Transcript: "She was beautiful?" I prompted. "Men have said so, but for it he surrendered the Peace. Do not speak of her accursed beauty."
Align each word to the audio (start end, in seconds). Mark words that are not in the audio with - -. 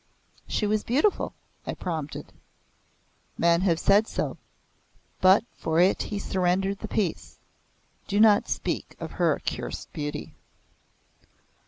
"She 0.47 0.65
was 0.65 0.83
beautiful?" 0.83 1.35
I 1.67 1.75
prompted. 1.75 2.33
"Men 3.37 3.61
have 3.61 3.79
said 3.79 4.07
so, 4.07 4.39
but 5.19 5.43
for 5.53 5.79
it 5.79 6.01
he 6.01 6.17
surrendered 6.17 6.79
the 6.79 6.87
Peace. 6.87 7.37
Do 8.07 8.19
not 8.19 8.49
speak 8.49 8.95
of 8.99 9.11
her 9.11 9.35
accursed 9.35 9.93
beauty." 9.93 10.33